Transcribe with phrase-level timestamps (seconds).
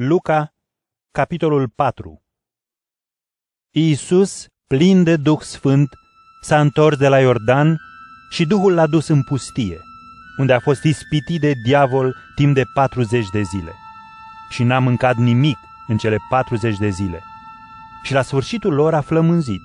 [0.00, 0.54] Luca,
[1.10, 2.22] capitolul 4
[3.70, 5.88] Iisus, plin de Duh Sfânt,
[6.40, 7.76] s-a întors de la Iordan
[8.30, 9.80] și Duhul l-a dus în pustie,
[10.36, 13.72] unde a fost ispitit de diavol timp de 40 de zile.
[14.50, 15.56] Și n-a mâncat nimic
[15.86, 17.22] în cele 40 de zile.
[18.02, 19.62] Și la sfârșitul lor a flămânzit.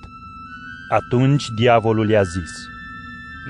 [0.88, 2.50] Atunci diavolul i-a zis,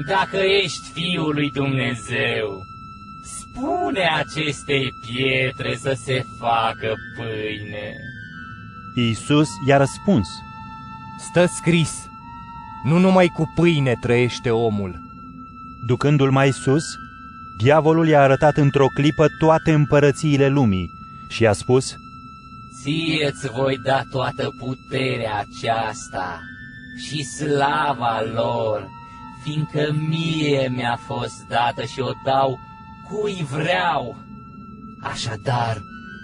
[0.07, 2.74] Dacă ești Fiul lui Dumnezeu,
[3.25, 7.97] spune acestei pietre să se facă pâine.
[8.95, 10.29] Iisus i-a răspuns,
[11.19, 12.07] Stă scris,
[12.85, 15.01] nu numai cu pâine trăiește omul.
[15.87, 16.85] Ducându-l mai sus,
[17.59, 20.91] diavolul i-a arătat într-o clipă toate împărățiile lumii
[21.29, 21.97] și i-a spus,
[22.81, 26.41] Ție-ți voi da toată puterea aceasta
[27.07, 28.89] și slava lor,
[29.43, 32.59] fiindcă mie mi-a fost dată și o dau
[33.09, 34.17] cui vreau.
[35.03, 35.83] Așadar,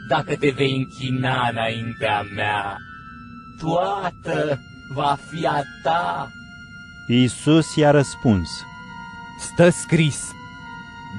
[0.08, 2.76] dacă te vei închina înaintea mea,
[3.58, 4.58] toată
[4.94, 6.30] va fi a ta.
[7.06, 8.48] Iisus i-a răspuns,
[9.40, 10.30] Stă scris,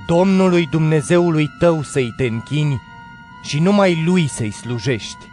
[0.08, 2.82] Domnului Dumnezeului tău să-i te închini
[3.44, 5.30] și numai lui să-i slujești.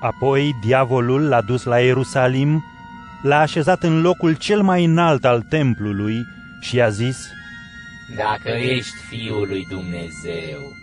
[0.00, 2.64] Apoi diavolul l-a dus la Ierusalim,
[3.22, 6.26] l-a așezat în locul cel mai înalt al templului
[6.60, 7.16] și i-a zis,
[8.16, 10.76] Dacă ești Fiul lui Dumnezeu,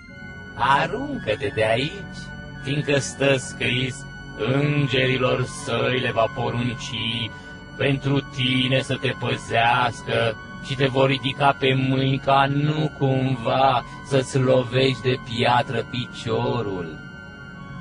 [0.54, 2.18] aruncă-te de aici,
[2.64, 4.06] fiindcă stă scris,
[4.38, 7.30] îngerilor săi le va porunci
[7.78, 14.38] pentru tine să te păzească și te vor ridica pe mâini ca nu cumva să-ți
[14.38, 17.00] lovești de piatră piciorul.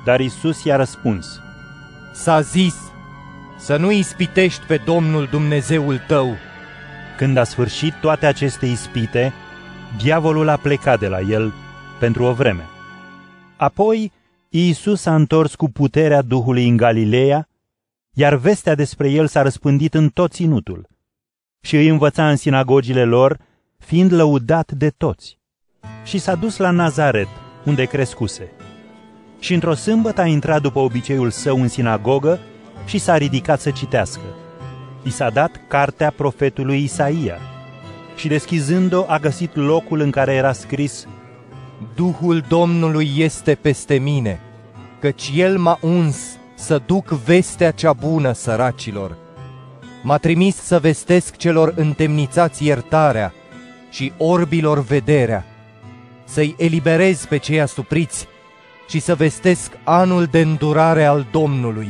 [0.05, 1.39] Dar Iisus i-a răspuns,
[2.11, 2.75] S-a zis,
[3.57, 6.37] să nu ispitești pe Domnul Dumnezeul tău.
[7.17, 9.33] Când a sfârșit toate aceste ispite,
[9.97, 11.53] diavolul a plecat de la el
[11.99, 12.63] pentru o vreme.
[13.57, 14.11] Apoi
[14.49, 17.47] Iisus s-a întors cu puterea Duhului în Galileea,
[18.13, 20.87] iar vestea despre el s-a răspândit în tot ținutul
[21.61, 23.37] și îi învăța în sinagogile lor,
[23.77, 25.39] fiind lăudat de toți.
[26.03, 27.27] Și s-a dus la Nazaret,
[27.65, 28.51] unde crescuse.
[29.39, 32.39] Și într-o sâmbătă a intrat după obiceiul său în sinagogă
[32.85, 34.44] și s-a ridicat să citească.
[35.05, 37.37] I s-a dat cartea profetului Isaia
[38.15, 41.07] și deschizând-o a găsit locul în care era scris
[41.95, 44.39] Duhul Domnului este peste mine,
[44.99, 49.17] căci El m-a uns să duc vestea cea bună săracilor.
[50.03, 53.33] M-a trimis să vestesc celor întemnițați iertarea
[53.89, 55.45] și orbilor vederea,
[56.23, 58.27] să-i eliberez pe cei asupriți
[58.87, 61.89] și să vestesc anul de îndurare al Domnului.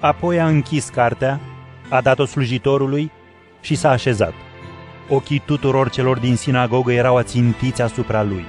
[0.00, 1.40] Apoi a închis cartea,
[1.90, 3.10] a dat-o slujitorului
[3.60, 4.32] și s-a așezat.
[5.08, 8.44] Ochii tuturor celor din sinagogă erau ațintiți asupra lui.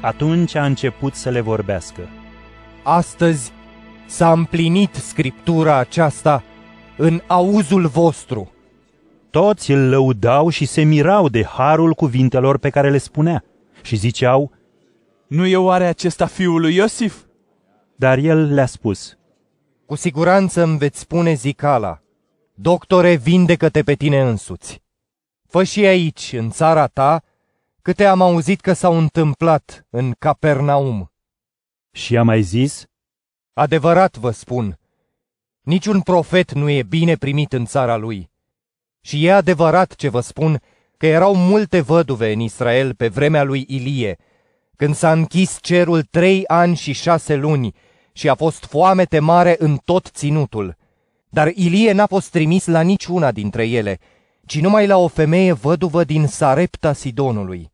[0.00, 2.08] Atunci a început să le vorbească.
[2.82, 3.52] Astăzi
[4.06, 6.42] s-a împlinit scriptura aceasta
[6.96, 8.52] în auzul vostru.
[9.30, 13.44] Toți îl lăudau și se mirau de harul cuvintelor pe care le spunea
[13.82, 14.52] și ziceau,
[15.26, 17.14] Nu e oare acesta fiul lui Iosif?
[17.96, 19.16] dar el le-a spus,
[19.86, 21.98] Cu siguranță îmi veți spune zicala,
[22.56, 24.82] Doctore, vindecă-te pe tine însuți.
[25.46, 27.22] Fă și aici, în țara ta,
[27.82, 31.12] câte am auzit că s-au întâmplat în Capernaum.
[31.92, 32.86] și a mai zis,
[33.52, 34.78] Adevărat vă spun,
[35.60, 38.30] niciun profet nu e bine primit în țara lui.
[39.00, 40.62] Și e adevărat ce vă spun,
[40.96, 44.18] că erau multe văduve în Israel pe vremea lui Ilie,
[44.76, 47.74] când s-a închis cerul trei ani și șase luni
[48.12, 50.82] și a fost foamete mare în tot ținutul.
[51.34, 53.98] Dar Ilie n-a fost trimis la niciuna dintre ele,
[54.46, 57.72] ci numai la o femeie văduvă din Sarepta Sidonului.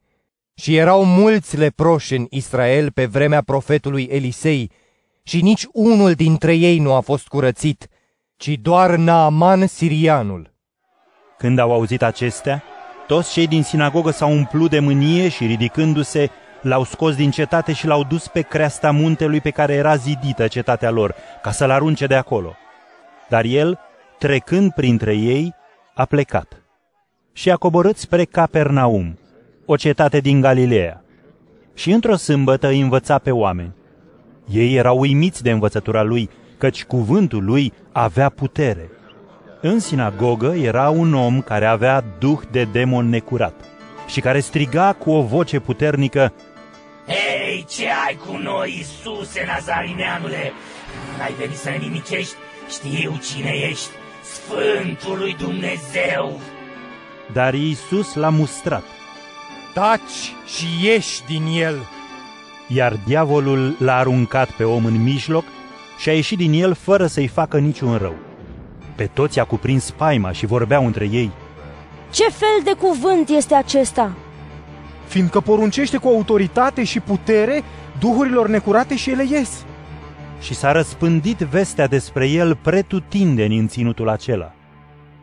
[0.54, 4.70] Și erau mulți leproși în Israel pe vremea profetului Elisei,
[5.22, 7.88] și nici unul dintre ei nu a fost curățit,
[8.36, 10.54] ci doar Naaman sirianul.
[11.38, 12.62] Când au auzit acestea,
[13.06, 16.30] toți cei din sinagogă s-au umplut de mânie și ridicându-se,
[16.62, 20.90] l-au scos din cetate și l-au dus pe creasta muntelui pe care era zidită cetatea
[20.90, 22.54] lor, ca să-l arunce de acolo.
[23.30, 23.78] Dar el,
[24.18, 25.54] trecând printre ei,
[25.94, 26.62] a plecat
[27.32, 29.18] și a coborât spre Capernaum,
[29.66, 31.04] o cetate din Galileea.
[31.74, 33.74] Și într-o sâmbătă îi învăța pe oameni.
[34.52, 38.90] Ei erau uimiți de învățătura lui, căci cuvântul lui avea putere.
[39.60, 43.54] În sinagogă era un om care avea duh de demon necurat
[44.06, 46.32] și care striga cu o voce puternică,
[47.06, 50.52] Hei, ce ai cu noi, Iisuse Nazarineanule?
[51.18, 52.34] N-ai venit să ne nimicești?
[52.70, 53.88] Știu cine ești,
[54.22, 56.40] Sfântul lui Dumnezeu.
[57.32, 58.82] dar Iisus l-a mustrat.
[59.74, 61.78] Taci și ieși din el!
[62.68, 65.44] Iar diavolul l-a aruncat pe om în mijloc
[65.98, 68.14] și a ieșit din el fără să-i facă niciun rău.
[68.96, 71.30] Pe toți a cuprins spaima și vorbeau între ei.
[72.10, 74.12] Ce fel de cuvânt este acesta?
[75.06, 77.62] Fiindcă poruncește cu autoritate și putere
[77.98, 79.64] duhurilor necurate și ele ies.
[80.40, 84.54] Și s-a răspândit vestea despre el pretutindeni în ținutul acela.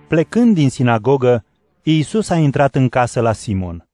[0.08, 1.46] Plecând din sinagogă,
[1.84, 3.90] Iisus a intrat în casă la Simon.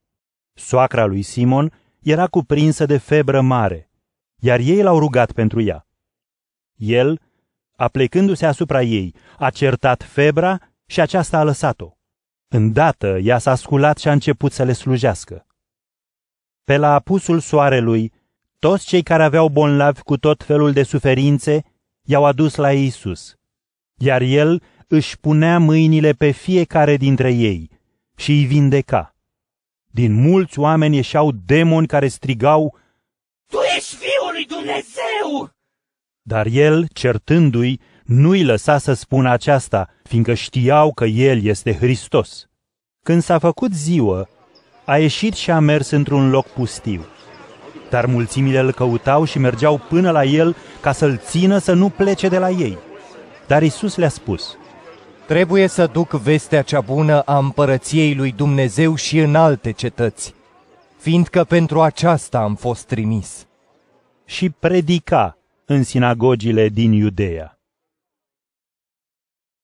[0.54, 3.90] Soacra lui Simon era cuprinsă de febră mare,
[4.40, 5.88] iar ei l-au rugat pentru ea.
[6.76, 7.22] El,
[7.76, 11.98] aplecându-se asupra ei, a certat febra și aceasta a lăsat-o.
[12.48, 15.46] Îndată ea s-a sculat și a început să le slujească.
[16.64, 18.14] Pe la apusul soarelui,
[18.64, 21.64] toți cei care aveau bonlavi cu tot felul de suferințe
[22.02, 23.36] i-au adus la Iisus,
[23.98, 27.70] iar el își punea mâinile pe fiecare dintre ei
[28.16, 29.16] și îi vindeca.
[29.92, 32.78] Din mulți oameni ieșeau demoni care strigau,
[33.52, 35.52] Tu ești Fiul lui Dumnezeu!
[36.22, 42.50] Dar el, certându-i, nu-i lăsa să spună aceasta, fiindcă știau că el este Hristos.
[43.06, 44.30] Când s-a făcut ziua,
[44.86, 47.06] a ieșit și a mers într-un loc pustiu.
[47.94, 52.28] Dar mulțimile îl căutau și mergeau până la el ca să-l țină să nu plece
[52.28, 52.78] de la ei.
[53.48, 54.58] Dar Isus le-a spus,
[55.26, 60.34] Trebuie să duc vestea cea bună a împărăției lui Dumnezeu și în alte cetăți,
[60.98, 63.48] fiindcă pentru aceasta am fost trimis.
[64.26, 67.58] și predica în sinagogile din Iudeea.